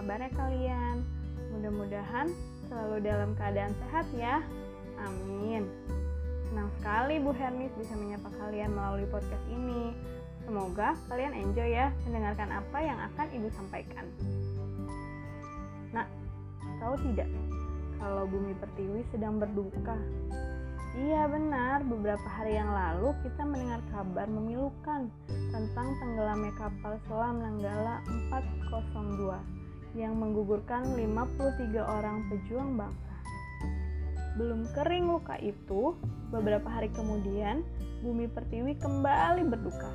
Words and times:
kabarnya 0.00 0.32
kalian? 0.32 1.04
Mudah-mudahan 1.52 2.32
selalu 2.72 3.04
dalam 3.04 3.36
keadaan 3.36 3.76
sehat 3.84 4.08
ya. 4.16 4.40
Amin. 4.96 5.68
Senang 6.48 6.72
sekali 6.80 7.20
Bu 7.20 7.36
Hernis 7.36 7.68
bisa 7.76 7.92
menyapa 8.00 8.32
kalian 8.40 8.72
melalui 8.72 9.04
podcast 9.12 9.44
ini. 9.52 9.92
Semoga 10.48 10.96
kalian 11.12 11.36
enjoy 11.36 11.76
ya 11.76 11.92
mendengarkan 12.08 12.48
apa 12.48 12.78
yang 12.80 12.96
akan 13.12 13.26
Ibu 13.28 13.48
sampaikan. 13.52 14.08
Nah, 15.92 16.08
tahu 16.80 16.96
tidak 17.12 17.28
kalau 18.00 18.24
Bumi 18.24 18.56
Pertiwi 18.56 19.04
sedang 19.12 19.36
berduka? 19.36 20.00
Iya 20.96 21.28
benar, 21.28 21.84
beberapa 21.84 22.24
hari 22.24 22.56
yang 22.56 22.72
lalu 22.72 23.12
kita 23.20 23.44
mendengar 23.44 23.84
kabar 23.92 24.26
memilukan 24.32 25.12
tentang 25.52 25.88
tenggelamnya 26.00 26.56
kapal 26.56 26.96
selam 27.04 27.36
Nanggala 27.44 28.00
402 28.32 29.59
yang 29.98 30.18
menggugurkan 30.18 30.94
53 30.94 31.82
orang 31.82 32.26
pejuang 32.30 32.78
bangsa. 32.78 33.14
Belum 34.38 34.64
kering 34.72 35.10
luka 35.10 35.34
itu, 35.42 35.98
beberapa 36.30 36.70
hari 36.70 36.88
kemudian 36.94 37.66
Bumi 38.00 38.30
Pertiwi 38.30 38.78
kembali 38.78 39.44
berduka. 39.50 39.90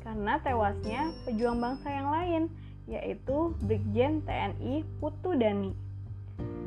Karena 0.00 0.40
tewasnya 0.40 1.12
pejuang 1.28 1.60
bangsa 1.60 1.88
yang 1.92 2.08
lain, 2.08 2.42
yaitu 2.88 3.54
Brigjen 3.62 4.24
TNI 4.24 4.82
Putu 4.98 5.36
Dani. 5.36 5.70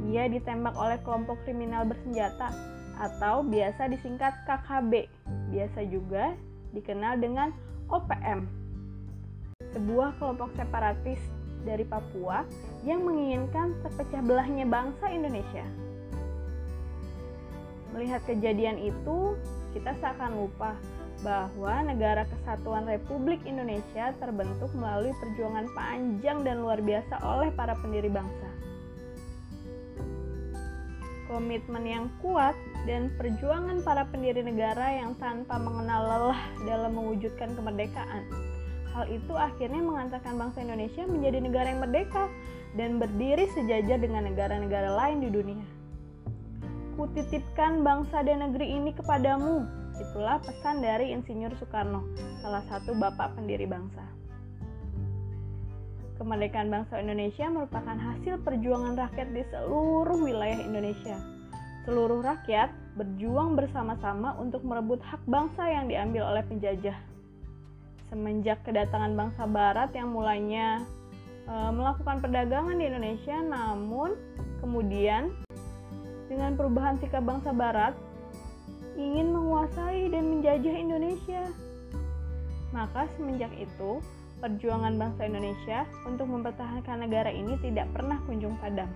Ia 0.08 0.30
ditembak 0.30 0.78
oleh 0.78 1.02
kelompok 1.02 1.42
kriminal 1.44 1.84
bersenjata 1.90 2.54
atau 2.96 3.42
biasa 3.42 3.90
disingkat 3.90 4.32
KKB, 4.46 5.10
biasa 5.50 5.82
juga 5.90 6.38
dikenal 6.72 7.18
dengan 7.18 7.50
OPM. 7.90 8.46
Sebuah 9.74 10.16
kelompok 10.22 10.54
separatis 10.54 11.20
dari 11.64 11.88
Papua 11.88 12.44
yang 12.84 13.04
menginginkan 13.04 13.76
terpecah 13.84 14.22
belahnya 14.24 14.68
bangsa 14.68 15.10
Indonesia. 15.10 15.66
Melihat 17.96 18.22
kejadian 18.28 18.78
itu, 18.82 19.38
kita 19.72 19.96
seakan 19.98 20.38
lupa 20.44 20.76
bahwa 21.24 21.88
negara 21.88 22.28
kesatuan 22.28 22.84
Republik 22.84 23.40
Indonesia 23.48 24.12
terbentuk 24.20 24.70
melalui 24.76 25.16
perjuangan 25.24 25.72
panjang 25.72 26.44
dan 26.44 26.60
luar 26.60 26.84
biasa 26.84 27.22
oleh 27.24 27.50
para 27.56 27.78
pendiri 27.80 28.12
bangsa 28.12 28.54
komitmen 31.34 31.82
yang 31.90 32.06
kuat, 32.22 32.54
dan 32.86 33.10
perjuangan 33.18 33.82
para 33.82 34.06
pendiri 34.06 34.46
negara 34.46 34.94
yang 34.94 35.18
tanpa 35.18 35.58
mengenal 35.58 36.06
lelah 36.06 36.42
dalam 36.70 36.94
mewujudkan 36.94 37.58
kemerdekaan. 37.58 38.53
Hal 38.94 39.10
itu 39.10 39.34
akhirnya 39.34 39.82
mengantarkan 39.82 40.38
bangsa 40.38 40.62
Indonesia 40.62 41.04
menjadi 41.10 41.38
negara 41.42 41.68
yang 41.74 41.82
merdeka 41.82 42.30
dan 42.78 43.02
berdiri 43.02 43.50
sejajar 43.58 43.98
dengan 43.98 44.30
negara-negara 44.30 44.94
lain 44.94 45.26
di 45.26 45.30
dunia. 45.34 45.66
Kutitipkan 46.94 47.82
bangsa 47.82 48.22
dan 48.22 48.46
negeri 48.46 48.70
ini 48.70 48.94
kepadamu. 48.94 49.66
Itulah 49.98 50.38
pesan 50.46 50.86
dari 50.86 51.10
Insinyur 51.10 51.54
Soekarno, 51.58 52.06
salah 52.42 52.62
satu 52.70 52.94
bapak 52.94 53.34
pendiri 53.34 53.66
bangsa. 53.66 54.02
Kemerdekaan 56.22 56.70
bangsa 56.70 57.02
Indonesia 57.02 57.50
merupakan 57.50 57.98
hasil 57.98 58.46
perjuangan 58.46 58.94
rakyat 58.94 59.34
di 59.34 59.42
seluruh 59.50 60.22
wilayah 60.22 60.62
Indonesia. 60.62 61.18
Seluruh 61.90 62.22
rakyat 62.22 62.70
berjuang 62.94 63.58
bersama-sama 63.58 64.38
untuk 64.38 64.62
merebut 64.62 65.02
hak 65.02 65.20
bangsa 65.26 65.66
yang 65.66 65.90
diambil 65.90 66.30
oleh 66.30 66.46
penjajah. 66.46 66.96
Semenjak 68.14 68.62
kedatangan 68.62 69.18
bangsa 69.18 69.50
Barat 69.50 69.90
yang 69.98 70.14
mulainya 70.14 70.86
e, 71.50 71.54
melakukan 71.74 72.22
perdagangan 72.22 72.78
di 72.78 72.86
Indonesia, 72.86 73.42
namun 73.42 74.14
kemudian 74.62 75.34
dengan 76.30 76.54
perubahan 76.54 77.02
sikap 77.02 77.26
bangsa 77.26 77.50
Barat 77.50 77.98
ingin 79.02 79.34
menguasai 79.34 80.14
dan 80.14 80.30
menjajah 80.30 80.76
Indonesia. 80.78 81.42
Maka 82.70 83.10
semenjak 83.18 83.50
itu, 83.58 83.98
perjuangan 84.38 84.94
bangsa 84.94 85.26
Indonesia 85.26 85.90
untuk 86.06 86.30
mempertahankan 86.30 87.10
negara 87.10 87.34
ini 87.34 87.58
tidak 87.66 87.90
pernah 87.98 88.22
kunjung 88.30 88.54
padam. 88.62 88.94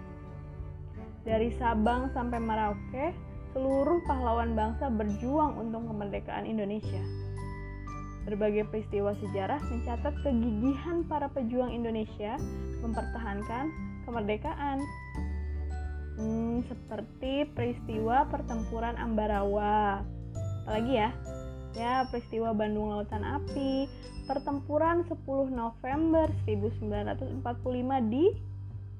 Dari 1.25 1.57
Sabang 1.57 2.13
sampai 2.13 2.37
Merauke, 2.37 3.17
seluruh 3.57 3.97
pahlawan 4.05 4.53
bangsa 4.53 4.93
berjuang 4.93 5.57
untuk 5.57 5.89
kemerdekaan 5.89 6.45
Indonesia. 6.45 7.26
Berbagai 8.27 8.67
peristiwa 8.67 9.15
sejarah 9.23 9.63
mencatat 9.71 10.19
kegigihan 10.19 11.07
para 11.07 11.31
pejuang 11.31 11.71
Indonesia 11.71 12.35
mempertahankan 12.83 13.71
kemerdekaan. 14.03 14.83
Hmm, 16.19 16.59
seperti 16.67 17.47
peristiwa 17.55 18.27
pertempuran 18.27 18.99
Ambarawa. 18.99 20.03
Apalagi 20.67 20.99
ya? 20.99 21.09
Ya, 21.79 22.03
peristiwa 22.11 22.51
Bandung 22.51 22.91
Lautan 22.91 23.23
Api, 23.23 23.87
pertempuran 24.27 25.07
10 25.07 25.23
November 25.47 26.27
1945 26.43 28.11
di 28.11 28.25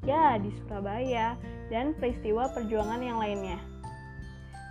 ya 0.07 0.39
di 0.39 0.53
Surabaya 0.61 1.35
dan 1.67 1.91
peristiwa 1.99 2.47
perjuangan 2.53 3.01
yang 3.03 3.19
lainnya. 3.19 3.59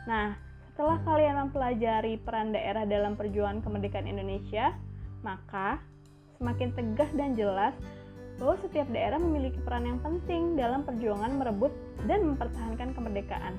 Nah, 0.06 0.45
setelah 0.76 1.00
kalian 1.08 1.48
mempelajari 1.48 2.20
peran 2.20 2.52
daerah 2.52 2.84
dalam 2.84 3.16
perjuangan 3.16 3.64
kemerdekaan 3.64 4.04
Indonesia, 4.04 4.76
maka 5.24 5.80
semakin 6.36 6.68
tegas 6.76 7.08
dan 7.16 7.32
jelas 7.32 7.72
bahwa 8.36 8.60
setiap 8.60 8.84
daerah 8.92 9.16
memiliki 9.16 9.56
peran 9.64 9.88
yang 9.88 9.96
penting 10.04 10.52
dalam 10.52 10.84
perjuangan 10.84 11.32
merebut 11.32 11.72
dan 12.04 12.28
mempertahankan 12.28 12.92
kemerdekaan. 12.92 13.56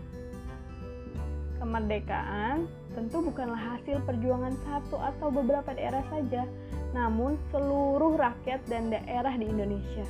Kemerdekaan 1.57 2.69
tentu 2.94 3.25
bukanlah 3.25 3.57
hasil 3.66 3.97
perjuangan 4.06 4.53
satu 4.69 5.01
atau 5.01 5.33
beberapa 5.33 5.73
daerah 5.73 6.06
saja, 6.13 6.45
namun 6.94 7.33
seluruh 7.50 8.13
rakyat 8.13 8.61
dan 8.69 8.94
daerah 8.94 9.33
di 9.33 9.50
Indonesia. 9.50 10.06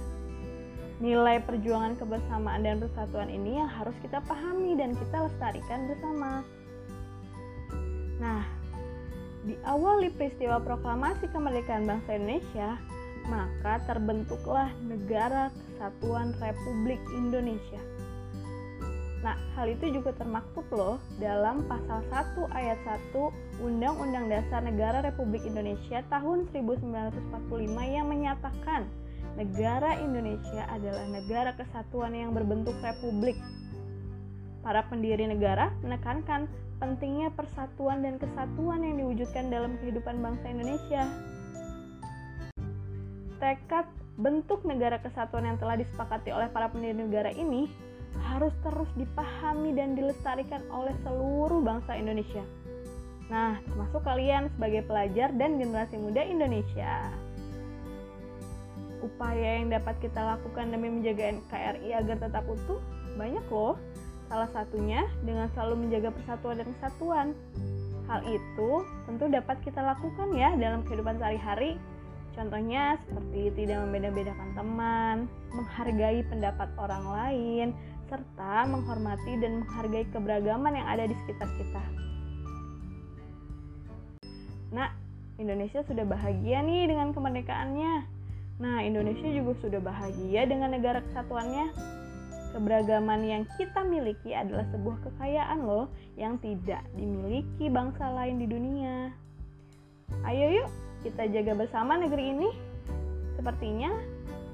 Nilai 1.00 1.40
perjuangan 1.40 1.96
kebersamaan 1.96 2.68
dan 2.68 2.84
persatuan 2.84 3.32
ini 3.32 3.64
yang 3.64 3.72
harus 3.72 3.96
kita 4.04 4.20
pahami 4.28 4.76
dan 4.76 4.92
kita 4.92 5.24
lestarikan 5.24 5.88
bersama. 5.88 6.44
Nah, 8.18 8.42
di 9.46 9.54
awali 9.64 10.10
peristiwa 10.10 10.58
proklamasi 10.60 11.30
kemerdekaan 11.30 11.86
bangsa 11.86 12.18
Indonesia, 12.18 12.76
maka 13.30 13.84
terbentuklah 13.86 14.72
Negara 14.88 15.54
Kesatuan 15.54 16.34
Republik 16.42 17.00
Indonesia. 17.14 17.80
Nah, 19.22 19.36
hal 19.58 19.74
itu 19.74 19.92
juga 19.92 20.14
termaktub 20.14 20.64
loh 20.70 21.02
dalam 21.18 21.66
pasal 21.66 22.06
1 22.10 22.48
ayat 22.54 22.80
1 23.12 23.66
Undang-Undang 23.66 24.30
Dasar 24.30 24.62
Negara 24.62 25.02
Republik 25.02 25.42
Indonesia 25.44 26.06
tahun 26.08 26.46
1945 26.54 27.18
yang 27.98 28.08
menyatakan 28.08 28.86
negara 29.36 29.98
Indonesia 30.02 30.70
adalah 30.70 31.06
negara 31.10 31.52
kesatuan 31.58 32.14
yang 32.14 32.32
berbentuk 32.34 32.78
republik. 32.80 33.38
Para 34.62 34.86
pendiri 34.86 35.26
negara 35.26 35.74
menekankan 35.82 36.46
pentingnya 36.78 37.34
persatuan 37.34 38.06
dan 38.06 38.22
kesatuan 38.22 38.86
yang 38.86 39.02
diwujudkan 39.02 39.50
dalam 39.50 39.78
kehidupan 39.82 40.22
bangsa 40.22 40.46
Indonesia. 40.50 41.04
Tekad 43.38 43.86
bentuk 44.18 44.66
negara 44.66 44.98
kesatuan 44.98 45.46
yang 45.46 45.58
telah 45.62 45.78
disepakati 45.78 46.34
oleh 46.34 46.50
para 46.50 46.70
pendiri 46.74 46.98
negara 46.98 47.30
ini 47.34 47.70
harus 48.34 48.54
terus 48.66 48.90
dipahami 48.98 49.78
dan 49.78 49.94
dilestarikan 49.94 50.66
oleh 50.74 50.94
seluruh 51.06 51.62
bangsa 51.62 51.94
Indonesia. 51.94 52.42
Nah, 53.30 53.60
termasuk 53.68 54.02
kalian 54.08 54.50
sebagai 54.56 54.88
pelajar 54.88 55.30
dan 55.36 55.62
generasi 55.62 56.00
muda 56.02 56.24
Indonesia. 56.24 57.12
Upaya 59.06 59.62
yang 59.62 59.70
dapat 59.70 60.02
kita 60.02 60.18
lakukan 60.18 60.74
demi 60.74 60.90
menjaga 60.90 61.38
NKRI 61.38 61.90
agar 61.94 62.18
tetap 62.18 62.44
utuh 62.50 62.82
banyak 63.20 63.46
loh. 63.54 63.78
Salah 64.28 64.52
satunya 64.52 65.08
dengan 65.24 65.48
selalu 65.56 65.88
menjaga 65.88 66.12
persatuan 66.12 66.60
dan 66.60 66.68
kesatuan. 66.78 67.28
Hal 68.08 68.24
itu 68.28 68.72
tentu 69.08 69.26
dapat 69.28 69.60
kita 69.64 69.80
lakukan 69.84 70.32
ya 70.36 70.52
dalam 70.56 70.84
kehidupan 70.84 71.20
sehari-hari. 71.20 71.80
Contohnya 72.36 73.02
seperti 73.08 73.50
tidak 73.58 73.88
membeda-bedakan 73.88 74.50
teman, 74.54 75.16
menghargai 75.56 76.22
pendapat 76.28 76.70
orang 76.78 77.06
lain, 77.08 77.68
serta 78.08 78.68
menghormati 78.70 79.42
dan 79.42 79.66
menghargai 79.66 80.06
keberagaman 80.14 80.78
yang 80.78 80.88
ada 80.88 81.04
di 81.10 81.16
sekitar 81.26 81.50
kita. 81.58 81.84
Nah, 84.72 84.92
Indonesia 85.42 85.82
sudah 85.88 86.06
bahagia 86.06 86.62
nih 86.62 86.92
dengan 86.92 87.16
kemerdekaannya. 87.16 87.94
Nah, 88.58 88.78
Indonesia 88.86 89.30
juga 89.30 89.54
sudah 89.64 89.82
bahagia 89.82 90.46
dengan 90.46 90.74
negara 90.78 91.02
kesatuannya. 91.10 91.97
Keberagaman 92.58 93.22
yang 93.22 93.44
kita 93.54 93.86
miliki 93.86 94.34
adalah 94.34 94.66
sebuah 94.74 94.98
kekayaan 95.06 95.62
loh 95.62 95.94
yang 96.18 96.42
tidak 96.42 96.82
dimiliki 96.98 97.70
bangsa 97.70 98.10
lain 98.10 98.42
di 98.42 98.50
dunia. 98.50 99.14
Ayo 100.26 100.66
yuk, 100.66 100.70
kita 101.06 101.30
jaga 101.30 101.54
bersama 101.54 102.02
negeri 102.02 102.34
ini. 102.34 102.50
Sepertinya 103.38 103.94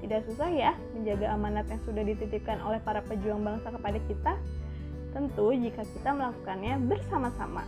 Tidak 0.04 0.20
susah 0.28 0.52
ya 0.52 0.76
menjaga 0.92 1.32
amanat 1.32 1.64
yang 1.72 1.80
sudah 1.88 2.04
dititipkan 2.04 2.60
oleh 2.60 2.76
para 2.84 3.00
pejuang 3.08 3.40
bangsa 3.40 3.72
kepada 3.72 3.96
kita. 4.04 4.36
Tentu 5.16 5.56
jika 5.56 5.80
kita 5.80 6.12
melakukannya 6.12 6.76
bersama-sama. 6.84 7.64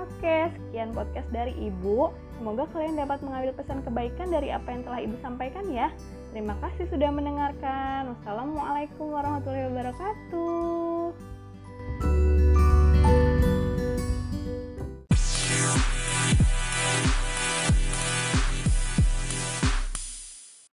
Oke, 0.00 0.48
sekian 0.48 0.96
podcast 0.96 1.28
dari 1.28 1.52
Ibu. 1.52 2.08
Semoga 2.40 2.64
kalian 2.72 2.96
dapat 2.96 3.20
mengambil 3.20 3.52
pesan 3.52 3.84
kebaikan 3.84 4.32
dari 4.32 4.48
apa 4.48 4.64
yang 4.72 4.80
telah 4.80 5.04
Ibu 5.04 5.20
sampaikan 5.20 5.68
ya. 5.68 5.92
Terima 6.32 6.56
kasih 6.64 6.88
sudah 6.88 7.12
mendengarkan. 7.12 8.16
Wassalamualaikum 8.16 9.12
warahmatullahi 9.12 9.68
wabarakatuh. 9.68 10.91